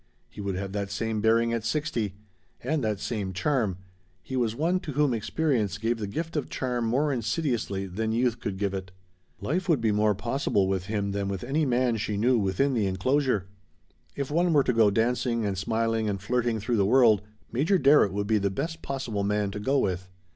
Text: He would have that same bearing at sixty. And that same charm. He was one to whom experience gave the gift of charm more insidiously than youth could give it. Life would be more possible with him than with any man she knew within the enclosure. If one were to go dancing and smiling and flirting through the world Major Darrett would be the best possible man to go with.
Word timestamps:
He 0.29 0.41
would 0.41 0.55
have 0.55 0.71
that 0.71 0.89
same 0.89 1.21
bearing 1.21 1.53
at 1.53 1.63
sixty. 1.63 2.15
And 2.63 2.83
that 2.83 2.99
same 2.99 3.33
charm. 3.33 3.77
He 4.23 4.35
was 4.35 4.55
one 4.55 4.79
to 4.79 4.93
whom 4.93 5.13
experience 5.13 5.77
gave 5.77 5.99
the 5.99 6.07
gift 6.07 6.35
of 6.35 6.49
charm 6.49 6.85
more 6.85 7.13
insidiously 7.13 7.85
than 7.85 8.11
youth 8.11 8.39
could 8.39 8.57
give 8.57 8.73
it. 8.73 8.89
Life 9.41 9.69
would 9.69 9.79
be 9.79 9.91
more 9.91 10.15
possible 10.15 10.67
with 10.67 10.87
him 10.87 11.11
than 11.11 11.27
with 11.27 11.43
any 11.43 11.67
man 11.67 11.97
she 11.97 12.17
knew 12.17 12.39
within 12.39 12.73
the 12.73 12.87
enclosure. 12.87 13.45
If 14.15 14.31
one 14.31 14.51
were 14.53 14.63
to 14.63 14.73
go 14.73 14.89
dancing 14.89 15.45
and 15.45 15.55
smiling 15.55 16.09
and 16.09 16.19
flirting 16.19 16.59
through 16.59 16.77
the 16.77 16.83
world 16.87 17.21
Major 17.51 17.77
Darrett 17.77 18.11
would 18.11 18.25
be 18.25 18.39
the 18.39 18.49
best 18.49 18.81
possible 18.81 19.23
man 19.23 19.51
to 19.51 19.59
go 19.59 19.77
with. 19.77 20.09